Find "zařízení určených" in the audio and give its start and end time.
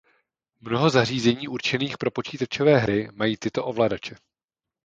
0.89-1.97